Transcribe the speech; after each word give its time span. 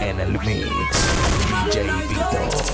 En 0.00 0.20
el 0.20 0.32
mix, 0.40 0.68
DJ 1.66 1.82
Vito. 2.08 2.68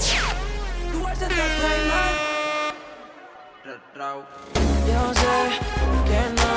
Yo 4.86 5.14
sé 5.14 5.36
que 6.06 6.22
no 6.38 6.54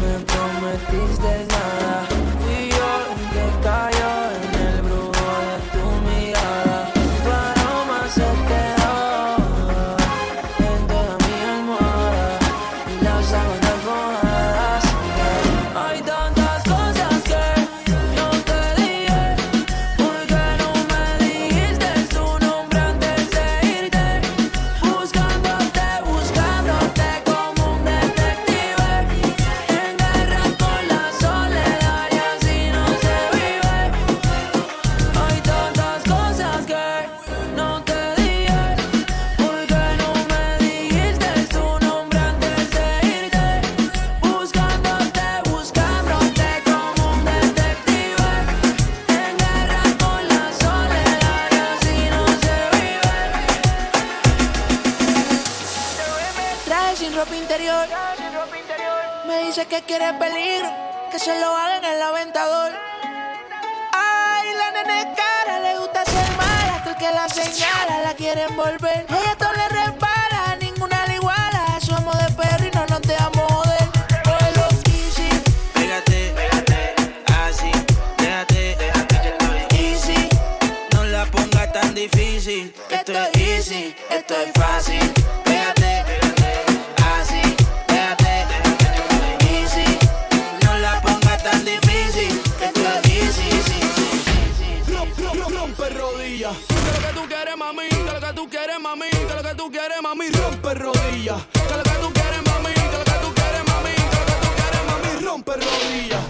me 0.00 0.12
prometiste 0.24 1.53
que 59.74 59.82
quiere 59.86 60.12
peligro, 60.14 60.70
que 61.10 61.18
se 61.18 61.36
lo 61.40 61.48
hagan 61.48 61.84
al 61.84 62.00
aventador. 62.00 62.70
Ay, 63.92 64.52
la 64.56 64.70
nene 64.70 65.12
cara, 65.16 65.58
le 65.58 65.78
gusta 65.78 66.04
ser 66.04 66.30
mala, 66.36 66.76
hasta 66.76 66.90
el 66.90 66.96
que 66.96 67.10
la 67.10 67.28
señala 67.28 68.02
la 68.04 68.14
quieren 68.14 68.54
volver. 68.54 69.04
Ella 69.08 69.34
todo 69.36 69.52
le 69.52 69.68
repara, 69.68 70.56
ninguna 70.60 71.04
le 71.06 71.14
iguala, 71.14 71.80
somos 71.80 72.16
de 72.18 72.32
perro 72.34 72.64
y 72.64 72.70
no 72.70 72.86
nos 72.86 73.02
dejamos 73.02 73.52
joder. 73.52 73.74
Difícil, 81.94 82.74
esto 82.90 83.12
es 83.12 83.40
easy, 83.40 83.96
esto 84.10 84.34
es 84.34 84.52
fácil. 84.52 85.43
mami, 100.02 100.30
rompe 100.30 100.74
rodillas. 100.74 101.42
Que 101.52 101.76
lo 101.76 101.82
que 101.82 101.90
tú 102.02 102.12
quieres, 102.12 102.42
mami, 102.46 102.72
que 102.74 102.98
lo 102.98 103.04
que 103.04 103.16
tú 103.22 103.34
quieres, 103.34 103.64
mami, 103.70 103.94
que 103.94 104.18
lo 104.18 104.26
que 104.30 104.36
tú 104.42 104.48
quieres, 104.56 104.82
mami, 104.88 105.10
rompe 105.24 105.52
rodillas. 105.52 106.24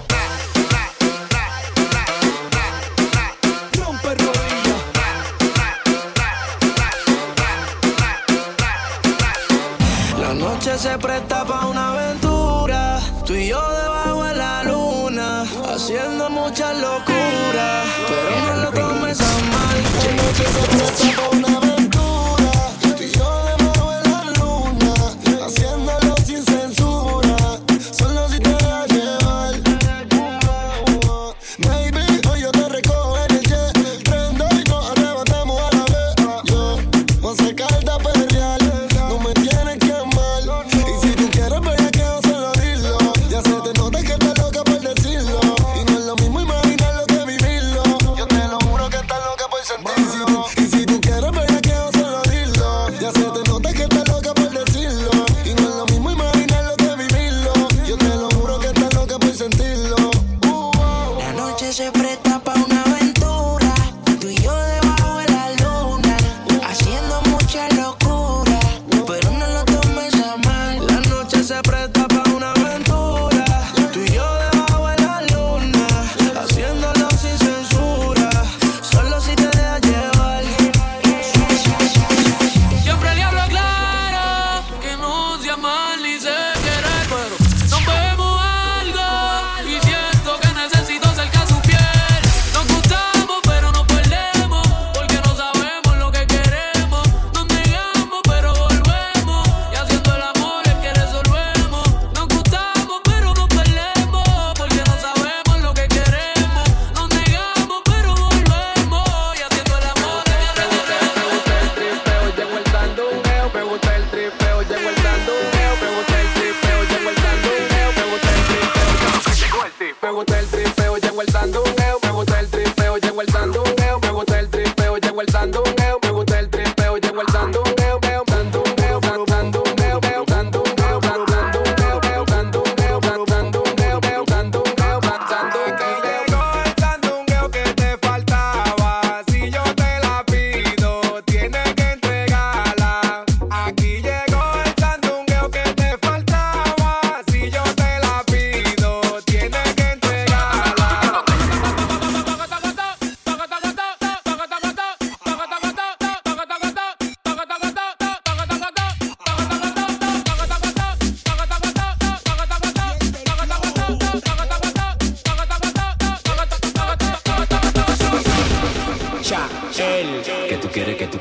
Rompe 3.79 4.15
rodillas. 4.23 4.81
La 10.20 10.35
noche 10.35 10.79
se 10.79 10.98
presta 10.98 11.45
para 11.45 11.67
una 11.67 11.91
vez 11.92 12.04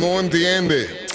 no 0.00 0.18
entiende. 0.18 1.09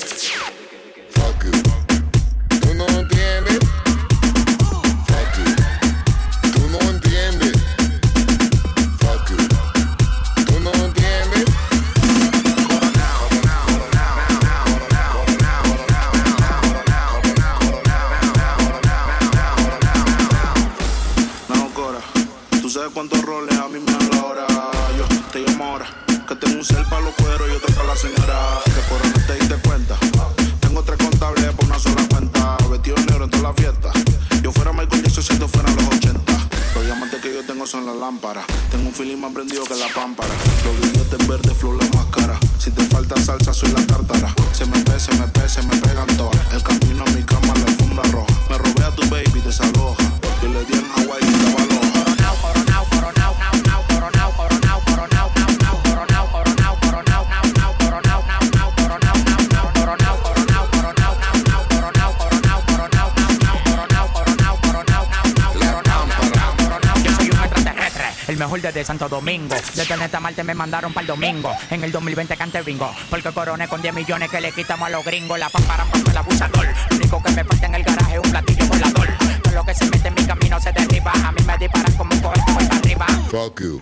desde 68.62 68.84
Santo 68.84 69.10
Domingo. 69.10 69.56
Del 69.76 69.88
planeta 69.88 70.20
Marte 70.20 70.44
me 70.44 70.54
mandaron 70.54 70.94
para 70.94 71.02
el 71.02 71.08
domingo. 71.08 71.56
En 71.70 71.84
el 71.84 71.92
2020 71.92 72.38
cante 72.38 72.62
bingo. 72.62 72.94
Porque 73.10 73.32
coroné 73.32 73.68
con 73.68 73.82
10 73.82 73.94
millones 73.94 74.30
que 74.30 74.42
le 74.42 74.52
quitamos 74.52 74.88
a 74.88 74.90
los 74.92 75.04
gringos. 75.04 75.40
La 75.40 75.50
pamparan 75.50 75.90
por 75.90 76.10
el 76.10 76.18
abusador. 76.18 76.66
Lo 76.90 76.96
único 76.96 77.24
que 77.24 77.32
me 77.32 77.44
falta 77.44 77.66
en 77.66 77.76
el 77.76 77.84
garaje 77.84 78.14
es 78.16 78.20
un 78.20 78.32
platillo 78.32 78.66
volador. 78.68 79.08
Todo 79.44 79.54
lo 79.54 79.64
que 79.66 79.74
se 79.74 79.86
mete 79.86 80.08
en 80.08 80.14
mi 80.14 80.26
camino 80.26 80.60
se 80.60 80.72
derriba. 80.72 81.12
A 81.12 81.32
mí 81.32 81.44
me 81.46 81.58
disparan 81.58 81.94
como 81.94 82.14
un 82.14 82.22
cohete 82.22 82.52
voy 82.54 82.66
para 82.66 82.80
arriba. 82.80 83.08
Fuck 83.30 83.62
you. 83.62 83.82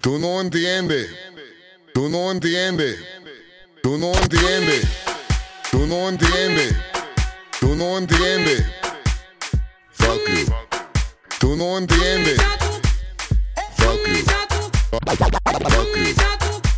Tú 0.00 0.18
no 0.18 0.40
entiendes. 0.40 1.10
Tú 1.92 2.08
no 2.08 2.30
entiendes. 2.30 2.98
Tú 3.82 3.98
no 3.98 4.12
entiendes. 4.12 4.86
Tú 5.70 5.86
no 5.86 6.08
entiendes. 6.08 6.74
Tú 7.60 7.74
no 7.74 7.98
entiendes. 7.98 8.64
Fuck 9.92 10.28
you. 10.28 10.54
Tú 11.38 11.56
no 11.56 11.78
entiendes. 11.78 12.63
Bucket. 15.00 15.34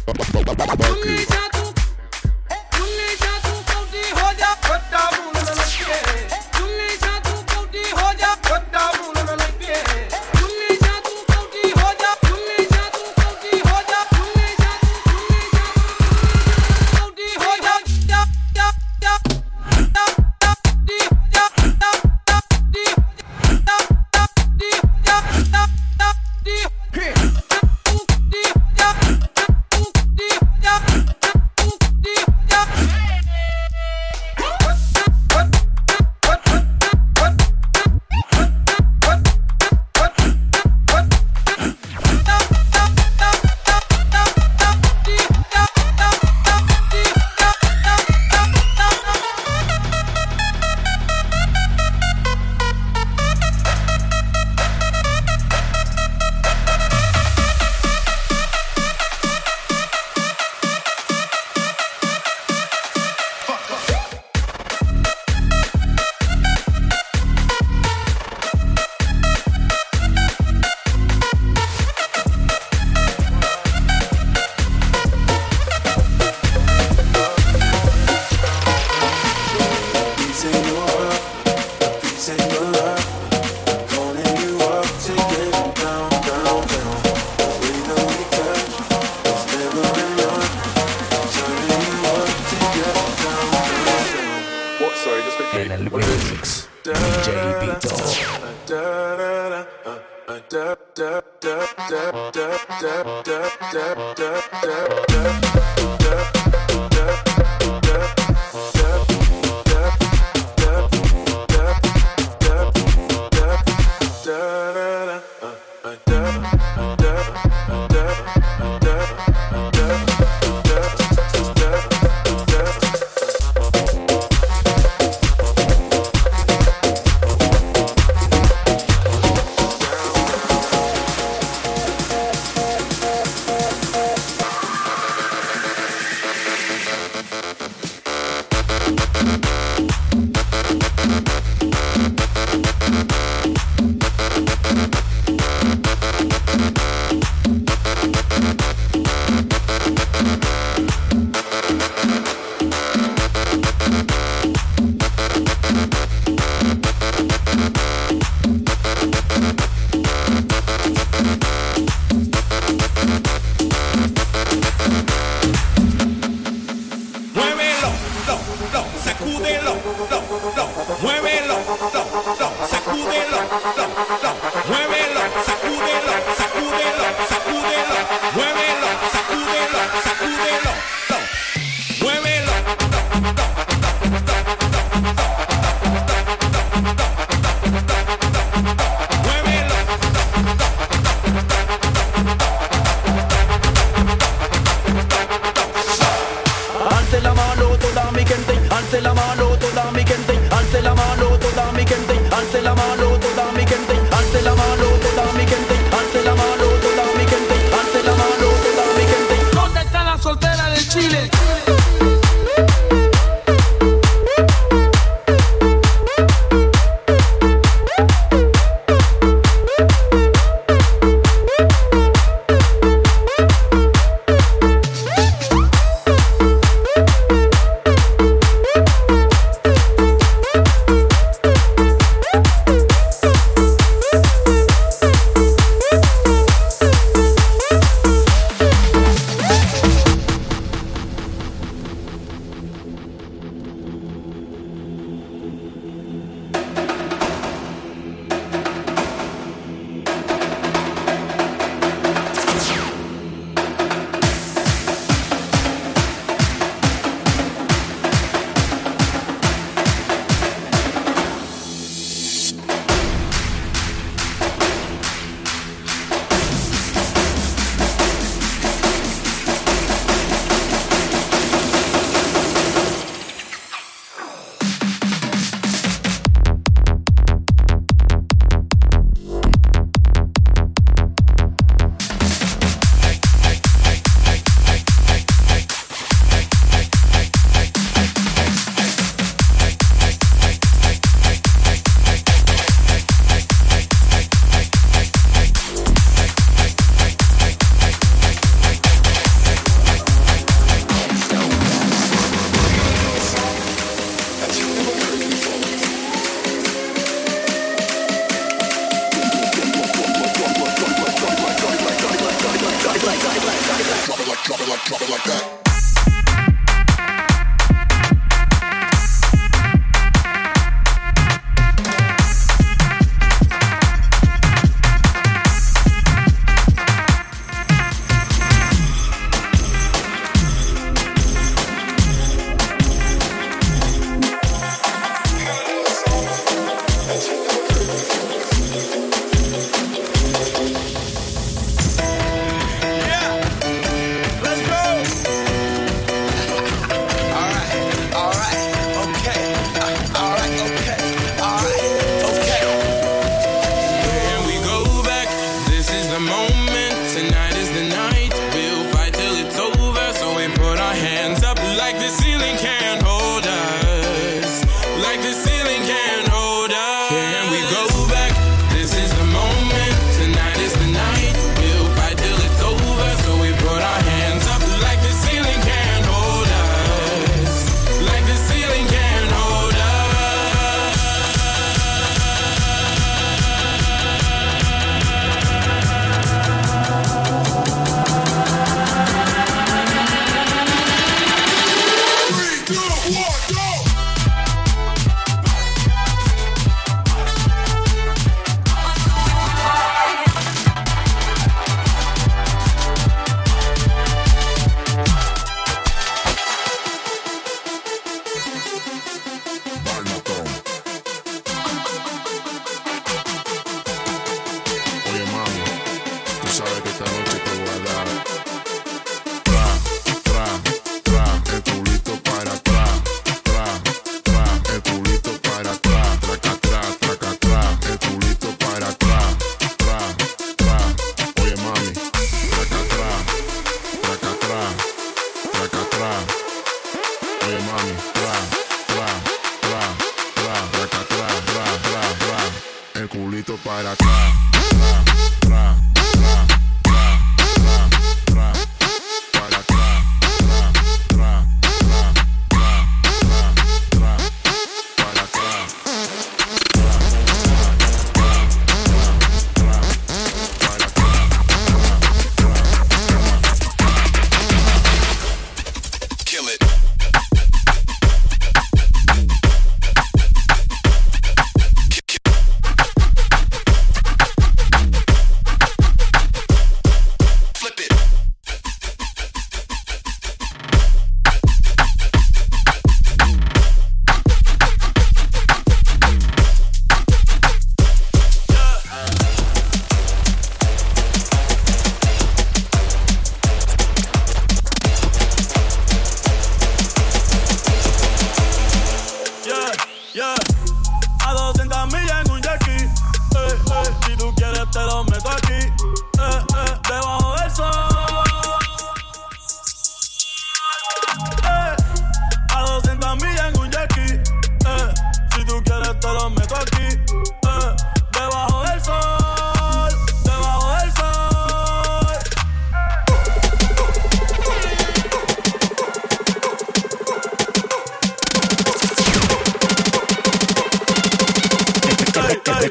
Bucket. 0.06 1.45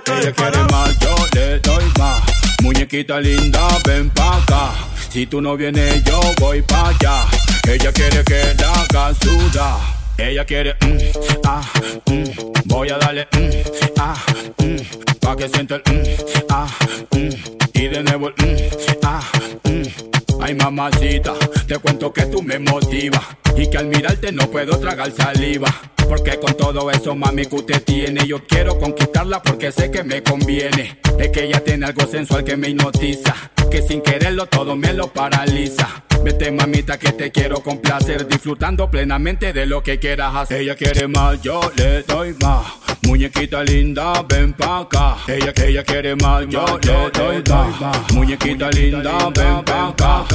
Ella 0.07 0.31
quiere 0.31 0.57
más, 0.71 0.99
yo 0.99 1.15
le 1.33 1.59
doy 1.59 1.83
más. 1.97 2.21
Muñequita 2.61 3.19
linda, 3.19 3.67
ven 3.85 4.09
pa' 4.11 4.37
acá. 4.37 4.73
Si 5.09 5.25
tú 5.25 5.41
no 5.41 5.55
vienes, 5.57 6.03
yo 6.03 6.19
voy 6.39 6.61
pa' 6.61 6.89
allá. 6.89 7.25
Ella 7.67 7.91
quiere 7.91 8.23
que 8.23 8.53
la 8.59 8.71
haga 8.73 9.13
sudar. 9.15 9.77
Ella 10.17 10.45
quiere, 10.45 10.75
mm, 10.81 10.97
ah, 11.45 11.61
mm. 12.05 12.63
Voy 12.65 12.89
a 12.89 12.97
darle, 12.97 13.27
mm, 13.31 13.99
ah, 13.99 14.15
mm. 14.59 15.19
Pa' 15.19 15.35
que 15.35 15.49
sienta 15.49 15.75
el, 15.75 15.81
mm, 15.93 16.03
ah, 16.49 16.67
mm. 17.11 17.29
Y 17.73 17.87
de 17.87 18.03
nuevo 18.03 18.29
el, 18.29 18.33
mm, 18.37 18.57
ah, 19.03 19.21
mm. 19.63 20.41
Ay 20.41 20.53
mamacita, 20.53 21.33
te 21.67 21.77
cuento 21.79 22.13
que 22.13 22.25
tú 22.27 22.41
me 22.43 22.59
motivas 22.59 23.23
y 23.55 23.69
que 23.69 23.77
al 23.77 23.87
mirarte 23.87 24.31
no 24.31 24.49
puedo 24.49 24.77
tragar 24.79 25.11
saliva. 25.11 25.73
Porque 26.07 26.37
con 26.39 26.55
todo 26.55 26.91
eso, 26.91 27.15
mami, 27.15 27.45
que 27.45 27.55
usted 27.55 27.83
tiene, 27.83 28.27
yo 28.27 28.43
quiero 28.43 28.77
conquistarla 28.77 29.41
porque 29.41 29.71
sé 29.71 29.89
que 29.89 30.03
me 30.03 30.21
conviene. 30.21 30.99
Es 31.17 31.29
que 31.29 31.45
ella 31.45 31.63
tiene 31.63 31.87
algo 31.87 32.05
sensual 32.05 32.43
que 32.43 32.55
me 32.55 32.69
hipnotiza, 32.69 33.33
que 33.71 33.81
sin 33.81 34.01
quererlo 34.01 34.45
todo 34.45 34.75
me 34.75 34.93
lo 34.93 35.07
paraliza. 35.07 36.03
Vete 36.23 36.51
mamita 36.51 36.97
que 36.97 37.11
te 37.11 37.31
quiero 37.31 37.61
complacer, 37.61 38.27
disfrutando 38.27 38.89
plenamente 38.89 39.53
de 39.53 39.65
lo 39.65 39.83
que 39.83 39.99
quieras 39.99 40.35
hacer. 40.35 40.61
Ella 40.61 40.75
quiere 40.75 41.07
más, 41.07 41.41
yo 41.41 41.59
le 41.75 42.03
doy 42.03 42.35
más. 42.41 42.65
Muñequita 43.03 43.63
linda, 43.63 44.23
ven 44.27 44.53
pa' 44.53 44.79
acá. 44.79 45.17
Ella 45.27 45.53
que 45.53 45.67
ella 45.67 45.83
quiere 45.83 46.15
más, 46.15 46.45
yo 46.49 46.65
le 46.81 47.11
doy 47.11 47.43
más. 47.47 48.11
Muñequita 48.13 48.69
linda, 48.71 49.29
ven 49.35 49.63
pa' 49.63 49.89
acá. 49.89 50.25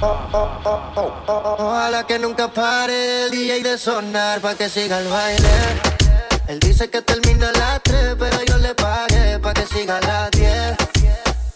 Ojalá 0.00 2.04
que 2.06 2.20
nunca 2.20 2.46
pare 2.46 3.24
el 3.24 3.32
DJ 3.32 3.64
de 3.64 3.76
sonar 3.76 4.40
pa' 4.40 4.54
que 4.54 4.68
siga 4.68 5.00
el 5.00 5.08
baile. 5.08 5.50
Él 6.46 6.60
dice 6.60 6.88
que 6.88 7.02
termina 7.02 7.50
las 7.52 7.82
3, 7.82 8.14
pero 8.16 8.40
yo 8.44 8.58
le 8.58 8.76
pagué 8.76 9.40
pa' 9.40 9.52
que 9.52 9.66
siga 9.66 9.98
las 10.00 10.30
10. 10.30 10.76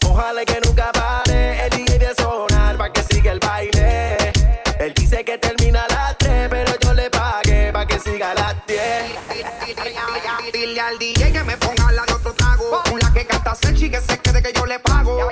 Ojalá 0.05 0.43
que 0.43 0.59
nunca 0.65 0.91
pare 0.91 1.65
el 1.65 1.69
DJ 1.69 1.99
de 1.99 2.13
sonar 2.15 2.77
pa' 2.77 2.91
que 2.91 3.01
siga 3.03 3.31
el 3.31 3.39
baile. 3.39 4.17
Él 4.77 4.93
dice 4.93 5.23
que 5.23 5.37
termina 5.37 5.87
las 5.87 6.17
3, 6.17 6.49
pero 6.49 6.73
yo 6.81 6.93
le 6.93 7.09
pagué 7.09 7.71
pa' 7.71 7.87
que 7.87 7.97
siga 7.97 8.33
las 8.33 8.55
10. 8.67 8.81
Dile 10.51 10.81
al 10.81 10.99
DJ 10.99 11.31
que 11.31 11.43
me 11.45 11.55
ponga 11.55 11.93
la 11.93 12.03
de 12.03 12.13
otro 12.13 12.33
trago. 12.33 12.83
Una 12.91 13.13
que 13.13 13.25
canta 13.25 13.55
Senchi 13.55 13.89
que 13.89 14.01
se 14.01 14.19
quede 14.19 14.43
que 14.43 14.51
yo 14.51 14.65
le 14.65 14.79
pago. 14.79 15.29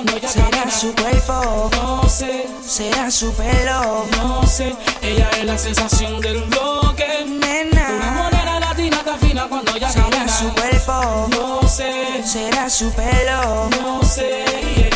cuando 0.00 0.16
ella 0.16 0.28
Será 0.28 0.70
su 0.70 0.94
cuerpo, 0.94 1.70
no 1.72 2.08
sé. 2.08 2.46
Será 2.66 3.10
su 3.10 3.34
pelo, 3.34 4.06
no 4.16 4.46
sé. 4.46 4.74
Ella 5.02 5.28
es 5.38 5.44
la 5.44 5.58
sensación 5.58 6.20
del 6.20 6.42
bloque. 6.44 7.26
Nena. 7.26 7.86
Una 7.96 8.10
morena 8.12 8.60
latina 8.60 8.96
está 8.96 9.16
fina 9.18 9.46
cuando 9.48 9.74
ella 9.76 9.90
Será 9.90 10.04
camina. 10.08 10.28
Será 10.28 10.38
su 10.38 10.54
cuerpo, 10.54 11.28
no 11.30 11.68
sé. 11.68 12.22
Será 12.24 12.70
su 12.70 12.90
pelo, 12.92 13.68
no 13.82 14.02
sé. 14.02 14.89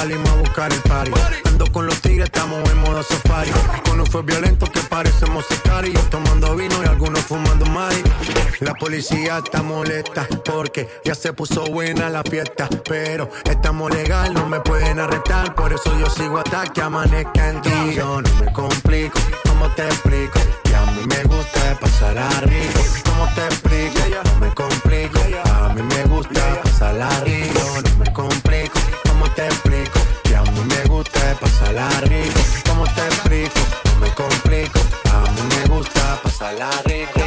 Salimos 0.00 0.30
a 0.30 0.34
buscar 0.36 0.72
el 0.72 0.80
party. 0.80 1.12
Ando 1.44 1.66
con 1.72 1.86
los 1.86 2.00
tigres, 2.00 2.24
estamos 2.24 2.58
en 2.70 2.78
modo 2.78 3.02
safari. 3.02 3.50
Con 3.84 4.06
fue 4.06 4.22
violento 4.22 4.66
que 4.66 4.80
parecemos 4.80 5.44
sicarios. 5.46 6.08
Tomando 6.08 6.56
vino 6.56 6.74
y 6.82 6.86
algunos 6.86 7.20
fumando 7.20 7.66
mari. 7.66 8.02
La 8.60 8.72
policía 8.74 9.38
está 9.44 9.62
molesta 9.62 10.26
porque 10.44 10.88
ya 11.04 11.14
se 11.14 11.32
puso 11.34 11.64
buena 11.66 12.08
la 12.08 12.22
fiesta. 12.22 12.68
Pero 12.88 13.30
estamos 13.44 13.90
legal, 13.90 14.32
no 14.32 14.46
me 14.46 14.60
pueden 14.60 14.98
arrestar. 15.00 15.54
Por 15.54 15.72
eso 15.72 15.90
yo 15.98 16.06
sigo 16.08 16.38
hasta 16.38 16.64
que 16.72 16.80
amanezca 16.80 17.50
en 17.50 17.60
ti. 17.60 17.94
Yo 17.94 18.22
no 18.22 18.30
me 18.42 18.52
complico, 18.52 19.18
¿cómo 19.46 19.68
te 19.74 19.84
explico? 19.84 20.40
Que 20.64 20.76
a 20.76 20.86
mí 20.92 21.02
me 21.06 21.22
gusta 21.24 21.78
pasarla 21.78 22.28
rico. 22.40 22.80
¿Cómo 23.04 23.28
te 23.34 23.44
explico? 23.44 24.00
No 24.24 24.46
me 24.46 24.54
complico. 24.54 25.20
A 25.44 25.68
mí 25.74 25.82
me 25.82 26.04
gusta 26.04 26.62
pasarla 26.62 27.08
rico. 27.24 27.60
No 27.84 28.04
me 28.04 28.12
complico. 28.12 28.89
¿Cómo 29.30 29.36
te 29.36 29.46
explico? 29.46 30.00
Que 30.24 30.34
a 30.34 30.42
mí 30.42 30.60
me 30.60 30.84
gusta 30.86 31.34
pasarla 31.40 31.88
rico. 32.00 32.40
¿Cómo 32.66 32.84
te 32.84 33.06
explico? 33.06 33.60
No 33.84 34.00
me 34.00 34.14
complico. 34.14 34.80
A 35.12 35.30
mí 35.30 35.40
me 35.54 35.66
gusta 35.76 36.20
pasarla 36.20 36.68
rico. 36.84 37.20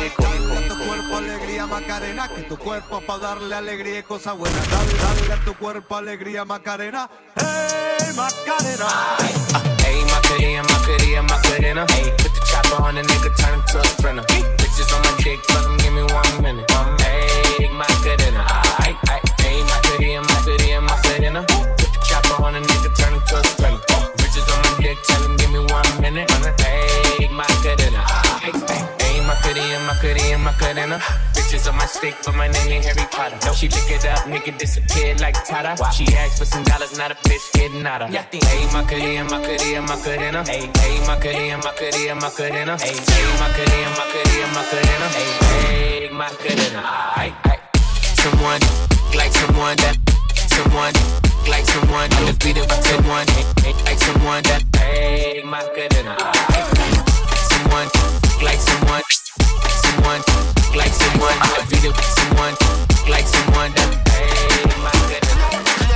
tu 0.68 0.86
cuerpo 0.86 1.16
alegría 1.18 1.66
Macarena, 1.66 2.28
que 2.28 2.42
tu 2.44 2.58
cuerpo 2.58 3.00
pa' 3.02 3.18
darle 3.20 3.56
alegría 3.56 4.00
y 4.00 4.04
cosas 4.04 4.38
buenas. 4.38 4.70
Dale, 4.70 4.94
dale 4.96 5.34
a 5.34 5.46
tu 5.46 5.54
cuerpo 5.56 5.96
alegría 5.96 6.44
Macarena. 6.44 7.10
Hey 7.38 8.12
Macarena. 8.18 8.88
Ayy, 9.86 10.04
Macarena, 10.04 10.64
Macarena, 10.64 11.22
Macarena. 11.22 11.86
Ayy, 11.88 12.12
put 12.18 12.34
the 12.34 12.42
chopper 12.46 12.84
on 12.84 12.96
the 12.96 13.02
nigga, 13.02 13.34
turn 13.38 13.54
him 13.54 13.64
to 13.68 13.80
a 13.80 13.86
sprinter. 13.86 14.24
Bitches 14.58 14.94
on 14.94 15.02
my 15.04 15.24
dick, 15.24 15.42
tell 15.48 15.64
them 15.64 15.78
give 15.78 15.94
me 15.94 16.04
one 16.04 16.42
minute. 16.42 16.68
Ayy, 16.68 17.70
Macarena. 17.72 18.44
Ayy, 18.80 18.98
ayy, 19.08 19.22
ayy, 19.48 19.64
Macarena, 19.64 20.22
Macarena, 20.22 20.82
Macarena. 20.82 21.83
Put 22.34 22.42
the 22.42 22.44
chopper 22.44 22.44
on 22.46 22.54
the 22.54 22.60
nigga, 22.60 22.90
turn 22.98 23.14
him 23.14 23.22
to 23.28 23.36
a 23.38 23.44
sprinter. 23.44 23.80
Bitches 24.18 24.48
on 24.50 24.60
my 24.64 24.72
dick, 24.82 24.98
tell 25.04 25.22
them 25.22 25.38
give 25.38 25.52
me 25.52 25.60
one 25.60 26.02
minute. 26.02 26.30
Ayy, 26.30 27.30
Macarena. 27.32 28.02
Ayy, 28.42 28.54
ayy, 28.54 28.86
ayy, 29.00 29.28
Macarena, 29.28 29.80
Macarena, 29.86 30.38
Macarena. 30.38 30.98
Bitches 31.34 31.70
on 31.70 31.78
my 31.78 31.86
stick, 31.86 32.16
but 32.26 32.36
my 32.36 32.48
name 32.48 32.72
ain't 32.72 32.86
Harry 32.86 33.08
Potter. 33.12 33.38
No, 33.46 33.54
she 33.54 33.68
lick 33.70 33.90
it 33.92 34.06
up, 34.06 34.26
nigga 34.26 34.58
disappeared 34.58 35.22
like 35.22 35.36
Tata. 35.46 35.76
She 35.92 36.06
asked 36.16 36.40
for 36.40 36.46
some 36.46 36.64
dollars, 36.64 36.98
not 36.98 37.12
a 37.12 37.16
bitch 37.16 37.52
getting 37.54 37.86
out 37.86 38.02
of. 38.02 38.10
Ayy, 38.10 38.74
Macarena, 38.74 39.24
Macarena, 39.30 39.82
Macarena. 39.82 40.44
Ayy, 40.44 40.72
ayy, 40.74 41.08
Macarena, 41.08 41.58
Macarena, 41.58 42.16
Macarena. 42.16 42.78
Ayy, 42.78 42.98
ayy, 42.98 43.34
Macarena, 43.40 43.90
Macarena, 44.00 44.48
Macarena. 44.58 45.08
Ayy, 45.14 45.30
ayy, 45.54 46.12
Macarena. 46.12 46.82
Ayy, 47.16 47.34
ayy. 47.46 47.60
Someone, 48.24 48.62
like 49.16 49.32
someone 49.34 49.76
that, 49.78 49.98
someone, 50.54 50.94
like 51.50 51.66
someone 51.66 52.10
undefeated 52.14 52.68
by 52.70 52.76
someone, 52.82 53.26
like 53.86 54.00
someone 54.00 54.44
that, 54.44 54.62
ayy, 54.74 55.44
Macarena. 55.44 56.16
Ayy, 56.54 56.94
someone, 57.52 57.90
like 58.46 58.62
someone, 58.62 59.04
someone, 59.86 60.22
like 60.76 60.94
someone 60.94 61.38
undefeated 61.42 61.94
by 61.94 62.06
someone, 62.18 62.56
like 63.10 63.28
someone 63.28 63.72
that, 63.74 63.92
ayy, 64.14 64.74
Macarena. 64.84 65.93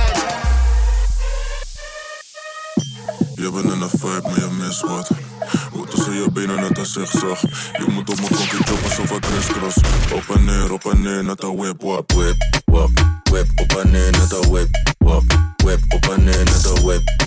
Je 3.38 3.50
bent 3.50 3.72
in 3.72 3.80
een 3.80 3.90
vibe, 3.90 4.20
maar 4.22 4.40
je 4.40 4.48
mist 4.58 4.80
wat. 4.80 5.10
Hoe 5.72 5.86
tussen 5.86 6.14
je 6.14 6.30
benen 6.32 6.60
net 6.60 6.78
een 6.78 6.86
zigzag. 6.86 7.40
Je 7.72 7.84
moet 7.88 8.10
op 8.10 8.16
mijn 8.16 8.28
kokkie 8.28 8.64
choppen 8.64 8.84
alsof 8.84 9.10
ik 9.10 9.20
crisscross. 9.20 9.76
Op 10.14 10.36
en 10.36 10.44
neer, 10.44 10.72
op 10.72 10.84
en 10.84 11.02
neer, 11.02 11.24
net 11.24 11.42
een 11.42 11.56
whip, 11.56 11.82
wap. 11.82 12.12
Whip, 12.12 12.36
wap, 12.64 12.90
whip, 13.30 13.46
op 13.56 13.72
en 13.72 13.90
neer, 13.90 14.10
net 14.10 14.32
een 14.32 14.50
whip, 14.50 14.68
Whip, 15.00 15.24
whip. 15.64 15.80
Whip, 16.84 16.84
whip. 16.84 17.18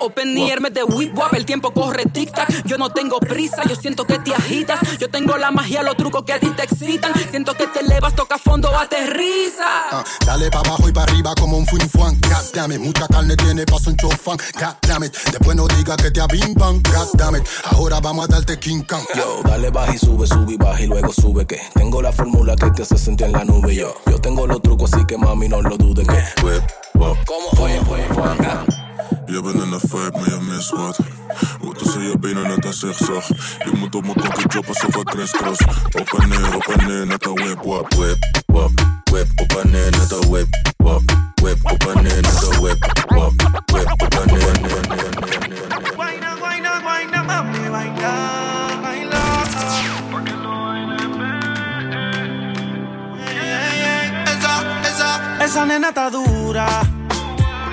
Open 0.00 0.36
y 0.36 0.50
hermes 0.50 0.74
de 0.74 0.84
whip 0.84 1.16
wap, 1.16 1.34
el 1.34 1.44
tiempo 1.44 1.72
corre 1.72 2.04
tic 2.06 2.32
tac. 2.32 2.64
Yo 2.64 2.78
no 2.78 2.90
tengo 2.90 3.18
prisa, 3.20 3.62
yo 3.68 3.76
siento 3.76 4.04
que 4.04 4.18
te 4.18 4.34
agitas. 4.34 4.80
Yo 4.98 5.08
tengo 5.08 5.36
la 5.36 5.50
magia, 5.50 5.82
los 5.82 5.96
trucos 5.96 6.24
que 6.24 6.32
a 6.32 6.40
ti 6.40 6.48
te 6.56 6.64
excitan. 6.64 7.12
Siento 7.30 7.54
que 7.54 7.66
te 7.66 7.80
elevas, 7.80 8.14
toca 8.14 8.38
fondo, 8.38 8.68
aterriza. 8.76 9.64
Ah, 9.90 10.04
dale 10.26 10.50
pa' 10.50 10.60
abajo 10.60 10.88
y 10.88 10.92
pa' 10.92 11.04
arriba 11.04 11.34
como 11.34 11.58
un 11.58 11.66
fin 11.66 11.88
fuan. 11.88 12.18
God 12.20 12.52
damn 12.52 12.72
it, 12.72 12.80
mucha 12.80 13.06
carne 13.08 13.36
tiene 13.36 13.64
paso 13.64 13.90
un 13.90 13.96
chofán. 13.96 14.36
God 14.54 14.74
damn 14.82 15.04
it, 15.04 15.14
después 15.30 15.56
no 15.56 15.66
diga 15.68 15.96
que 15.96 16.10
te 16.10 16.20
abimban. 16.20 16.82
God 16.82 17.08
damn 17.14 17.36
it, 17.36 17.46
ahora 17.64 18.00
vamos 18.00 18.24
a 18.24 18.28
darte 18.28 18.58
King 18.58 18.82
Kong. 18.82 19.04
Yo, 19.14 19.42
dale 19.44 19.70
baja 19.70 19.94
y 19.94 19.98
sube, 19.98 20.26
sube 20.26 20.54
y 20.54 20.56
baja 20.56 20.80
y 20.80 20.86
luego 20.86 21.12
sube 21.12 21.46
que 21.46 21.60
tengo 21.74 22.02
la 22.02 22.12
fórmula 22.12 22.56
que 22.56 22.70
te 22.70 22.82
hace 22.82 22.98
sentir 22.98 23.26
en 23.26 23.32
la 23.32 23.44
nube. 23.44 23.74
Yo, 23.74 23.94
yo 24.06 24.20
tengo 24.20 24.33
los 24.34 24.60
trucos 24.62 24.92
así 24.92 25.04
que 25.06 25.16
mami 25.16 25.48
no 25.48 25.62
lo 25.62 25.76
dudes 25.76 26.06
que 26.06 26.44
Whip, 26.44 26.62
wap. 26.94 27.16
¿Cómo 27.24 27.50
fue? 27.56 27.80
Je 29.26 29.42
bent 29.42 29.54
in 29.54 29.72
een 29.72 29.80
vibe, 29.80 30.10
maar 30.12 30.30
je 30.30 30.38
mist 30.40 30.70
wat. 30.70 30.98
Hoe 31.60 31.74
tussen 31.74 32.02
je 32.02 32.18
benen 32.18 32.42
net 32.42 32.64
een 32.64 32.72
zigzag. 32.72 33.26
Je 33.58 33.70
moet 33.76 33.94
op 33.94 34.02
mijn 34.02 34.14
kokkie 34.14 34.44
choppen 34.48 34.68
alsof 34.68 34.96
ik 34.96 35.04
crisscross. 35.04 35.60
Op 36.00 36.12
en 36.18 36.28
neer, 36.28 36.54
op 36.54 36.62
en 36.62 36.86
neer, 36.86 37.06
net 37.06 37.26
een 37.26 37.34
whip, 37.34 37.62
wap. 37.64 37.94
Whip, 37.94 38.42
wap. 38.46 38.70
Whip, 39.04 39.28
op 39.36 39.52
en 39.62 39.70
neer, 39.70 39.90
net 39.90 40.10
een 40.10 40.30
whip, 40.30 40.46
wap. 40.76 41.02
Whip, 41.34 41.58
op 41.62 41.84
en 41.94 42.02
neer, 42.02 42.22
net 42.22 42.42
een 42.42 42.60
whip, 42.60 43.04
wap. 43.06 43.32
Whip, 43.66 43.92
op 43.92 44.14
en 44.14 44.26
neer, 44.26 44.60
neer, 44.60 44.80
neer, 44.88 45.10
neer, 45.20 45.48
neer. 45.48 45.92
Guayna, 45.94 46.34
guayna, 46.40 46.80
guayna, 46.80 47.22
mami, 47.22 47.70
baila, 47.70 48.43
esa, 55.44 55.66
nena 55.66 55.88
está 55.88 56.08
dura. 56.10 56.66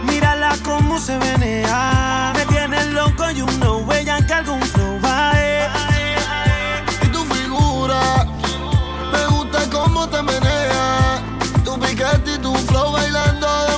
Mírala 0.03 0.55
cómo 0.63 0.99
se 0.99 1.17
venea. 1.17 2.34
Me 2.36 2.45
tiene 2.45 2.86
loco 2.88 3.31
y 3.31 3.41
uno 3.41 3.77
huella 3.77 4.25
que 4.25 4.34
algún 4.34 4.62
flow 4.62 4.99
va 5.01 5.31
Y 7.03 7.07
tu 7.07 7.23
figura, 7.34 8.25
me 9.13 9.25
gusta 9.27 9.60
cómo 9.71 10.07
te 10.10 10.21
menea. 10.21 11.21
Tu 11.63 11.79
piquete 11.79 12.34
y 12.36 12.38
tu 12.39 12.53
flow 12.55 12.91
bailando 12.91 13.70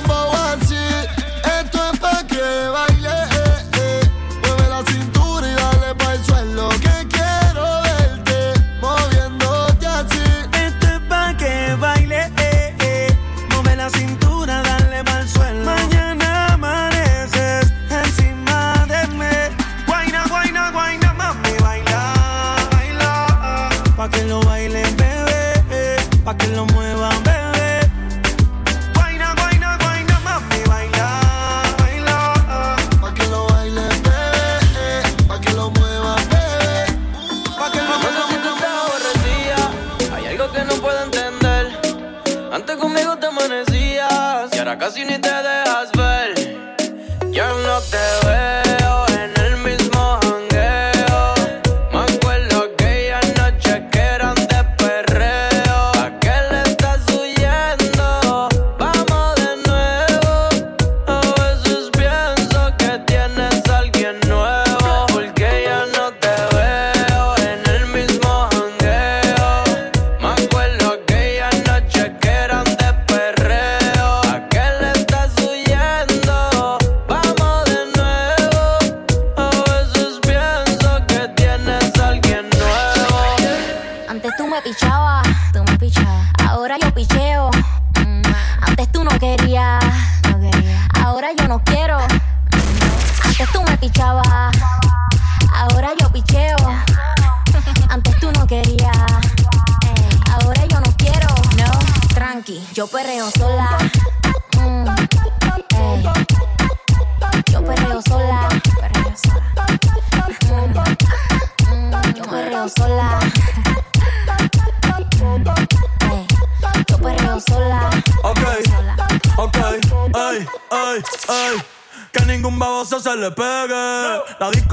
Pichaba, 84.64 85.22
tú 85.52 85.62
me 85.62 85.78
pichabas. 85.78 86.26
Ahora 86.42 86.78
yo 86.78 86.90
picheo. 86.94 87.33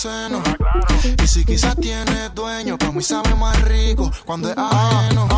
Y 0.00 1.26
si 1.26 1.44
quizás 1.44 1.74
tiene 1.74 2.28
dueño, 2.32 2.78
pues 2.78 2.88
para 2.88 2.92
mí 2.92 3.02
sabe 3.02 3.34
más 3.34 3.60
rico 3.62 4.12
cuando 4.24 4.48
es 4.48 4.56
ajeno. 4.56 5.37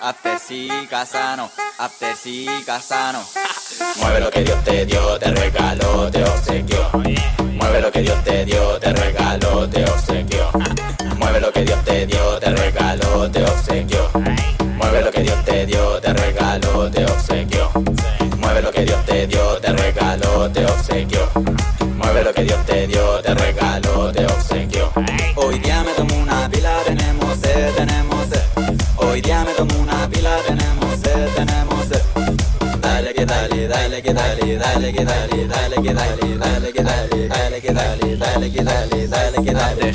after 0.00 0.38
sí, 0.38 0.68
casano, 0.88 1.50
after 1.78 2.14
sí, 2.16 2.46
casano. 2.64 3.20
Mueve 3.96 4.20
lo 4.20 4.30
que 4.30 4.42
Dios 4.42 4.64
te 4.64 4.86
dio, 4.86 5.18
te 5.18 5.30
regaló, 5.30 6.10
te 6.10 6.24
obsequió. 6.24 6.90
Mueve 7.44 7.80
lo 7.80 7.90
que 7.90 8.02
Dios 8.02 8.24
te 8.24 8.44
dio, 8.44 8.78
te 8.78 8.92
regaló, 8.92 9.68
te 9.68 9.84
obsequió. 9.84 10.50
Mueve 11.16 11.40
lo 11.40 11.52
que 11.52 11.64
Dios 11.64 11.84
te 11.84 12.06
dio, 12.06 12.38
te 12.38 12.50
regaló, 12.50 13.30
te 13.30 13.44
obsequió. 13.44 14.10
Mueve 14.76 15.02
lo 15.02 15.10
que 15.10 15.22
Dios 15.22 15.44
te 15.44 15.66
dio, 15.66 16.00
te 16.00 16.12
regaló, 16.12 16.90
te 16.90 17.04
obsequió. 17.04 17.70
Mueve 18.38 18.62
lo 18.62 18.70
que 18.70 18.84
Dios 18.84 19.04
te 19.04 19.26
dio, 19.26 19.60
te 19.60 19.72
regaló, 19.72 20.50
te 20.50 20.64
obsequió. 20.64 21.30
Mueve 21.96 22.24
lo 22.24 22.32
que 22.32 22.44
Dios 22.44 22.66
te 22.66 22.86
dio, 22.86 23.20
te 23.20 23.34
regaló, 23.34 24.12
te 24.12 24.24
obsequió. 24.26 24.92
dale, 34.02 34.02
que 34.02 34.12
dale, 34.14 34.58
dale, 34.58 34.92
que 34.92 35.04
dale, 35.04 35.46
dale, 35.46 35.82
que 35.82 35.94
dale, 35.94 36.38
dale, 36.38 36.72
que 36.72 36.82
dale, 36.82 37.28
dale, 37.28 37.60
que 37.60 37.72
dale, 37.72 38.16
dale, 38.16 38.50
que 38.52 38.62
dale, 38.62 39.08
dale, 39.08 39.42
que 39.44 39.52
dale. 39.52 39.92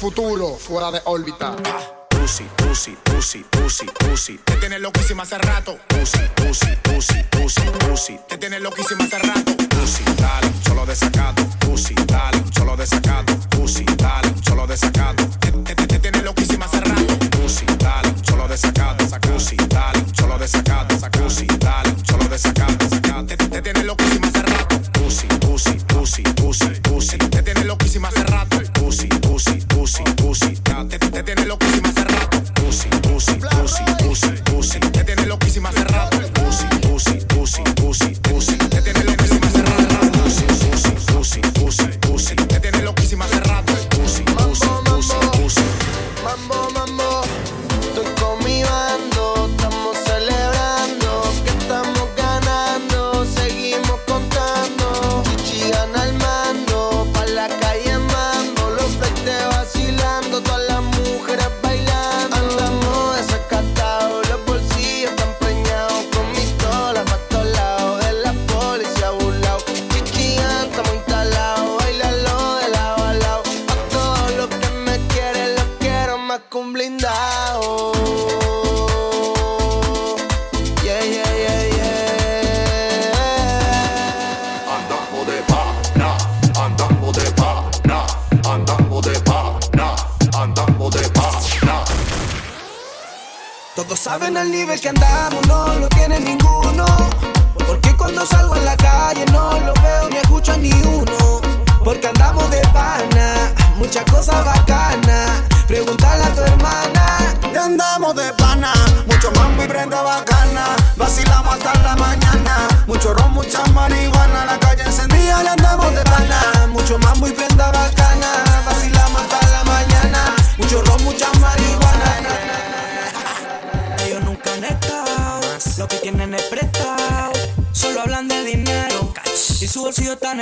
futuro 0.00 0.56
fuera 0.56 0.90
de 0.90 1.02
órbita. 1.04 1.54
Pussy, 2.08 2.44
pussy, 2.56 2.96
pussy, 3.04 3.44
pussy, 3.50 3.86
pussy. 3.98 4.40
Te 4.44 4.56
tienes 4.56 4.80
loquísima 4.80 5.24
hace 5.24 5.36
rato. 5.36 5.76
Pussy, 5.88 6.18
pussy, 6.36 6.74
pussy, 6.82 7.22
pussy, 7.30 7.60
pussy. 7.86 8.18
Te 8.26 8.38
tienes 8.38 8.62
loquísima 8.62 9.04
hace 9.04 9.18
rato. 9.18 9.54
Pussy, 9.68 10.02
dale, 10.16 10.50
solo 10.66 10.86
desacato. 10.86 11.46
Pussy, 11.58 11.94
dale, 12.06 12.42
solo 12.56 12.76
desacato. 12.76 13.36
Pussy, 13.50 13.84
dale, 13.84 14.34
solo 14.42 14.66
desacato. 14.66 15.28
Te, 15.38 15.52
te, 15.52 15.74
te, 15.74 15.98
tienes 15.98 16.22
loquísima 16.22 16.64
hace 16.64 16.80
rato. 16.80 17.18
Pussy, 17.36 17.66
dale, 17.76 18.14
solo 18.22 18.48
desacato. 18.48 19.04
Pussy, 19.20 19.56
dale, 19.68 20.02
solo 20.18 20.38
desacato. 20.38 20.79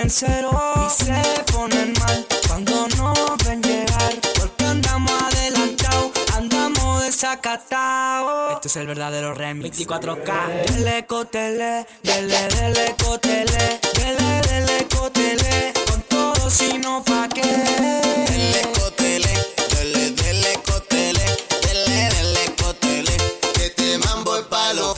Y 0.09 0.11
se 0.11 1.45
ponen 1.53 1.93
mal 2.01 2.27
cuando 2.47 2.89
no 2.97 3.13
ven 3.45 3.61
llegar. 3.61 4.15
Porque 4.41 4.65
andamos 4.65 5.13
adelantados, 5.13 6.13
andamos 6.35 7.03
desacatados. 7.03 8.55
Este 8.55 8.69
es 8.69 8.77
el 8.77 8.87
verdadero 8.87 9.35
remix. 9.35 9.79
24K. 9.79 10.65
Dele 10.67 11.05
cotele, 11.05 11.87
dele, 12.03 12.49
dele 12.49 12.97
cotele, 13.05 13.81
dele, 13.93 14.41
dele 14.49 14.87
cotele. 14.97 15.75
Con 15.91 16.01
todo, 16.05 16.49
sino 16.49 17.05
pa' 17.05 17.29
qué. 17.29 17.43
Dele 17.43 18.63
cotele, 18.81 19.47
dele, 19.75 20.11
dele 20.13 20.59
cotele, 20.65 21.37
dele, 21.61 22.09
dele 22.15 22.55
cotele. 22.57 23.17
Que 23.53 23.67
este 23.67 23.99
mambo 23.99 24.37
es 24.37 24.45
pa' 24.45 24.73
los 24.73 24.97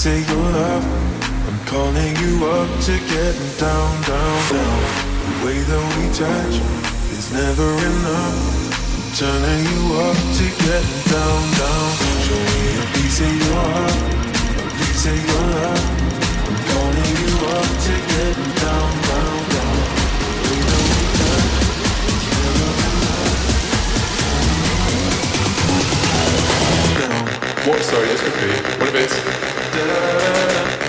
piece 0.00 0.24
your 0.32 0.48
love. 0.56 0.84
I'm 1.46 1.60
calling 1.66 2.16
you 2.24 2.46
up 2.48 2.70
to 2.88 2.96
getting 3.12 3.52
down, 3.60 3.92
down, 4.08 4.40
down. 4.48 4.80
The 5.28 5.36
way 5.44 5.60
that 5.60 5.84
we 5.92 6.08
touch 6.16 6.56
is 7.12 7.28
never 7.36 7.68
enough. 7.68 8.40
I'm 8.96 9.12
turning 9.12 9.60
you 9.60 10.00
up 10.00 10.16
to 10.16 10.46
get 10.64 10.84
down, 11.04 11.40
down. 11.60 11.92
Show 12.24 12.40
me 12.48 12.80
a 12.80 12.84
piece 12.96 13.20
of 13.20 13.28
your 13.28 13.60
heart, 13.60 14.00
a 14.56 14.72
piece 14.80 15.04
of 15.04 15.20
your 15.20 15.44
love. 15.52 15.84
I'm 16.48 16.56
calling 16.72 17.12
you 17.20 17.36
up 17.60 17.68
to 17.84 17.92
getting 18.08 18.52
down, 18.56 18.90
down, 19.04 19.36
down. 19.52 19.76
The 20.32 20.48
way 20.48 20.60
that 20.64 20.80
we 20.96 21.04
touch 21.20 21.60
is 22.08 22.24
never 22.40 22.72
What? 27.68 27.80
Sorry, 27.84 28.08
could 28.24 28.36
be. 28.40 28.48
What 28.80 28.88
if 28.88 29.04
it's 29.04 29.59
da 29.72 29.78
da 29.78 29.98
da 30.18 30.74
da 30.74 30.79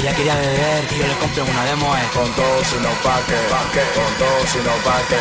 Ella 0.00 0.14
quería 0.14 0.34
beber 0.34 0.84
y 0.90 0.98
yo 0.98 1.06
le 1.06 1.14
compré 1.18 1.42
una 1.42 1.64
de 1.64 1.76
Moe. 1.76 2.00
Con 2.14 2.32
todo 2.32 2.64
si 2.64 2.76
no 2.76 2.88
pa' 3.02 3.20
qué, 3.26 3.36
con 3.94 4.14
todo 4.18 4.46
si 4.46 4.58
no 4.58 4.72
pa' 4.82 5.02
qué, 5.08 5.16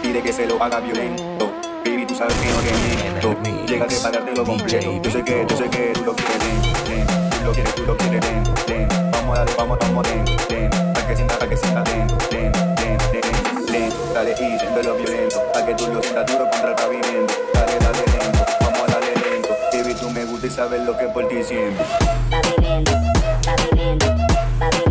pide 0.09 0.23
que 0.23 0.33
se 0.33 0.47
lo 0.47 0.61
haga 0.63 0.79
violento. 0.79 1.51
Baby, 1.85 2.05
tú 2.07 2.15
sabes 2.15 2.33
que 2.35 2.47
no 2.47 2.59
te 2.61 2.71
miento. 2.73 3.67
Llegate 3.67 3.95
para 3.97 4.17
dártelo 4.17 4.43
completo. 4.43 5.01
Yo 5.03 5.11
sé 5.11 5.23
que, 5.23 5.45
yo 5.47 5.57
sé 5.57 5.69
que 5.69 5.93
tú 5.93 6.03
lo 6.03 6.15
quieres 6.15 6.39
ten, 6.85 7.05
Tú 7.29 7.45
lo 7.45 7.51
quieres, 7.51 7.75
tú 7.75 7.83
lo 7.85 7.95
quieres 7.95 8.21
ten, 8.21 8.43
ten. 8.65 8.87
Vamos 9.11 9.37
a 9.37 9.39
darle, 9.39 9.53
vamos, 9.55 9.77
vamos 9.79 10.07
ten, 10.07 10.25
ten. 10.47 10.69
Pa' 10.93 11.07
que 11.07 11.15
sienta, 11.15 11.37
pa' 11.37 11.47
que 11.47 11.57
sienta 11.57 11.83
ten, 11.83 12.07
ten, 12.29 12.51
ten, 12.51 12.97
ten, 13.11 13.65
ten. 13.67 13.93
Dale 14.13 14.31
y 14.31 14.35
ten, 14.57 14.97
violento. 14.97 15.43
Pa' 15.53 15.63
que 15.63 15.75
tú 15.75 15.87
lo 15.93 16.01
sientas 16.01 16.25
duro 16.25 16.49
contra 16.49 16.69
el 16.69 16.75
pavimento. 16.75 17.33
Dale, 17.53 17.73
dale 17.79 18.03
lento, 18.17 18.45
vamos 18.61 18.81
a 18.81 18.91
darle 18.91 19.13
lento. 19.13 19.49
Baby, 19.71 19.93
tú 19.93 20.09
me 20.09 20.25
gusta 20.25 20.47
y 20.47 20.49
sabes 20.49 20.81
lo 20.87 20.97
que 20.97 21.05
por 21.05 21.27
ti 21.27 21.43
siento. 21.43 21.83
Pavimento, 22.31 22.93
pavimento, 23.45 24.07
pavimento. 24.57 24.88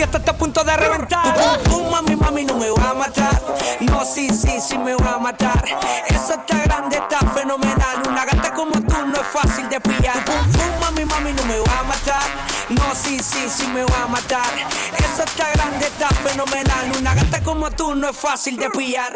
fiesta 0.00 0.16
está 0.16 0.30
a 0.30 0.34
punto 0.34 0.64
de 0.64 0.74
reventar. 0.78 1.60
Un 1.68 1.74
uh, 1.74 1.90
mami, 1.90 2.16
mami, 2.16 2.44
no 2.44 2.54
me 2.56 2.70
va 2.70 2.90
a 2.90 2.94
matar. 2.94 3.38
No, 3.80 4.02
sí, 4.02 4.30
sí, 4.30 4.58
sí 4.58 4.78
me 4.78 4.94
va 4.94 5.16
a 5.16 5.18
matar. 5.18 5.62
Eso 6.08 6.32
está 6.40 6.58
grande, 6.64 6.96
está 6.96 7.18
fenomenal. 7.34 8.02
Una 8.08 8.24
gata 8.24 8.50
como 8.54 8.72
tú 8.72 8.96
no 9.06 9.20
es 9.20 9.26
fácil 9.30 9.68
de 9.68 9.78
pillar. 9.78 10.24
Un 10.26 10.80
mami, 10.80 11.04
mami, 11.04 11.34
no 11.34 11.44
me 11.44 11.58
va 11.58 11.80
a 11.80 11.82
matar. 11.82 12.22
No, 12.70 12.94
sí, 12.94 13.18
sí, 13.18 13.46
sí 13.50 13.66
me 13.66 13.84
va 13.84 14.04
a 14.04 14.08
matar. 14.08 14.50
Eso 14.96 15.22
está 15.22 15.50
grande, 15.50 15.84
está 15.84 16.08
fenomenal. 16.08 16.92
Una 16.98 17.14
gata 17.14 17.42
como 17.42 17.70
tú 17.70 17.94
no 17.94 18.08
es 18.08 18.16
fácil 18.16 18.56
de 18.56 18.70
pillar. 18.70 19.12